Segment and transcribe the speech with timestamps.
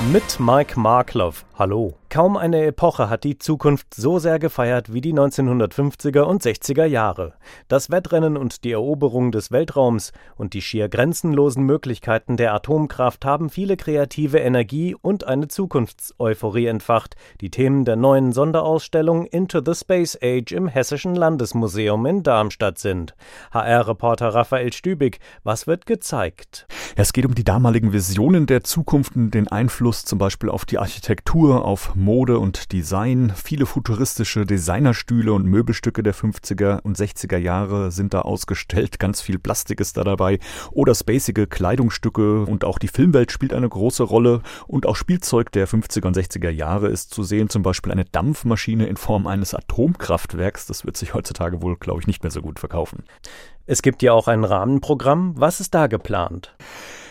[0.00, 1.44] Mit Mike Markloff.
[1.58, 1.94] Hallo.
[2.08, 7.34] Kaum eine Epoche hat die Zukunft so sehr gefeiert wie die 1950er und 60er Jahre.
[7.66, 13.50] Das Wettrennen und die Eroberung des Weltraums und die schier grenzenlosen Möglichkeiten der Atomkraft haben
[13.50, 17.16] viele kreative Energie und eine Zukunftseuphorie entfacht.
[17.40, 23.16] Die Themen der neuen Sonderausstellung Into the Space Age im Hessischen Landesmuseum in Darmstadt sind.
[23.50, 26.68] HR-Reporter Raphael Stübig, was wird gezeigt?
[27.00, 30.78] Es geht um die damaligen Visionen der Zukunft und den Einfluss zum Beispiel auf die
[30.78, 33.32] Architektur, auf Mode und Design.
[33.36, 38.98] Viele futuristische Designerstühle und Möbelstücke der 50er und 60er Jahre sind da ausgestellt.
[38.98, 40.40] Ganz viel Plastik ist da dabei.
[40.72, 44.42] Oder spacige Kleidungsstücke und auch die Filmwelt spielt eine große Rolle.
[44.66, 47.48] Und auch Spielzeug der 50er und 60er Jahre ist zu sehen.
[47.48, 50.66] Zum Beispiel eine Dampfmaschine in Form eines Atomkraftwerks.
[50.66, 53.04] Das wird sich heutzutage wohl, glaube ich, nicht mehr so gut verkaufen.
[53.70, 55.34] Es gibt ja auch ein Rahmenprogramm.
[55.36, 56.56] Was ist da geplant?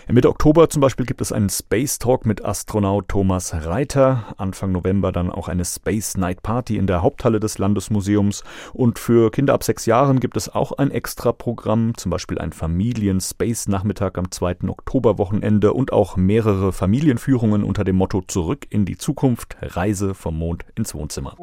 [0.07, 4.33] Mitte Oktober zum Beispiel gibt es einen Space Talk mit Astronaut Thomas Reiter.
[4.37, 8.43] Anfang November dann auch eine Space Night Party in der Haupthalle des Landesmuseums.
[8.73, 14.17] Und für Kinder ab sechs Jahren gibt es auch ein Extra-Programm, zum Beispiel ein Familien-Space-Nachmittag
[14.17, 14.67] am 2.
[14.67, 20.65] Oktoberwochenende und auch mehrere Familienführungen unter dem Motto Zurück in die Zukunft, Reise vom Mond
[20.75, 21.35] ins Wohnzimmer.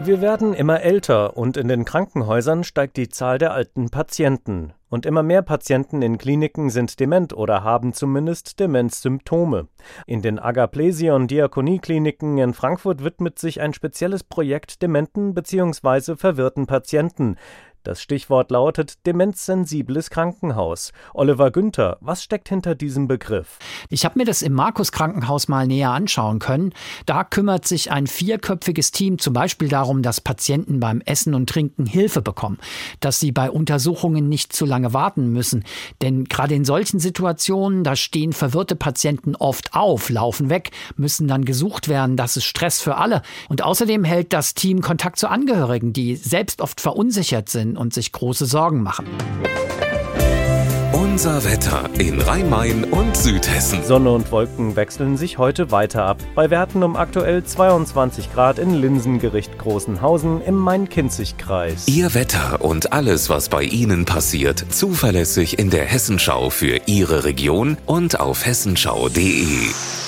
[0.00, 4.72] Wir werden immer älter und in den Krankenhäusern steigt die Zahl der alten Patienten.
[4.90, 9.68] Und immer mehr Patienten in Kliniken sind dement oder haben zumindest Demenzsymptome.
[10.06, 16.16] In den Agaplesion Diakoniekliniken in Frankfurt widmet sich ein spezielles Projekt dementen bzw.
[16.16, 17.36] verwirrten Patienten.
[17.84, 20.92] Das Stichwort lautet demenzsensibles Krankenhaus.
[21.12, 23.58] Oliver Günther, was steckt hinter diesem Begriff?
[23.90, 26.72] Ich habe mir das im Markus Krankenhaus mal näher anschauen können.
[27.04, 31.84] Da kümmert sich ein vierköpfiges Team zum Beispiel darum, dass Patienten beim Essen und Trinken
[31.84, 32.56] Hilfe bekommen,
[33.00, 35.62] dass sie bei Untersuchungen nicht zu lange warten müssen.
[36.00, 41.44] Denn gerade in solchen Situationen, da stehen verwirrte Patienten oft auf, laufen weg, müssen dann
[41.44, 42.16] gesucht werden.
[42.16, 43.20] Das ist Stress für alle.
[43.50, 48.12] Und außerdem hält das Team Kontakt zu Angehörigen, die selbst oft verunsichert sind und sich
[48.12, 49.06] große Sorgen machen.
[51.14, 53.84] Unser Wetter in Rhein-Main und Südhessen.
[53.84, 56.18] Sonne und Wolken wechseln sich heute weiter ab.
[56.34, 61.86] Bei Werten um aktuell 22 Grad in Linsengericht Großenhausen im Main-Kinzig-Kreis.
[61.86, 67.76] Ihr Wetter und alles, was bei Ihnen passiert, zuverlässig in der Hessenschau für Ihre Region
[67.86, 70.03] und auf hessenschau.de.